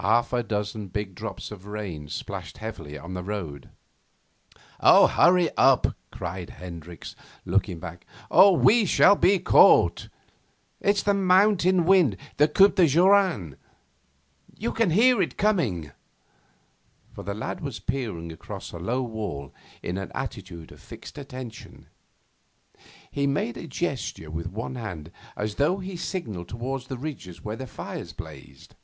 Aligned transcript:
Half 0.00 0.32
a 0.32 0.44
dozen 0.44 0.86
big 0.86 1.16
drops 1.16 1.50
of 1.50 1.66
rain 1.66 2.08
splashed 2.08 2.58
heavily 2.58 2.96
on 2.96 3.14
the 3.14 3.22
road. 3.24 3.70
'Hurry 4.80 5.50
up!' 5.56 5.96
cried 6.12 6.50
Hendricks, 6.50 7.16
looking 7.44 7.80
back, 7.80 8.06
'or 8.30 8.56
we 8.56 8.84
shall 8.84 9.16
be 9.16 9.40
caught. 9.40 10.08
It's 10.80 11.02
the 11.02 11.14
mountain 11.14 11.84
wind 11.84 12.16
the 12.36 12.46
coup 12.46 12.68
de 12.68 12.86
joran. 12.86 13.56
You 14.56 14.70
can 14.72 14.90
hear 14.90 15.20
it 15.20 15.36
coming!' 15.36 15.90
For 17.12 17.24
the 17.24 17.34
lad 17.34 17.60
was 17.60 17.80
peering 17.80 18.30
across 18.30 18.70
a 18.70 18.78
low 18.78 19.02
wall 19.02 19.52
in 19.82 19.98
an 19.98 20.12
attitude 20.14 20.70
of 20.70 20.78
fixed 20.80 21.18
attention. 21.18 21.88
He 23.10 23.26
made 23.26 23.56
a 23.56 23.66
gesture 23.66 24.30
with 24.30 24.46
one 24.46 24.76
hand, 24.76 25.10
as 25.36 25.56
though 25.56 25.78
he 25.78 25.96
signalled 25.96 26.50
towards 26.50 26.86
the 26.86 26.98
ridges 26.98 27.42
where 27.44 27.56
the 27.56 27.66
fires 27.66 28.12
blazed. 28.12 28.76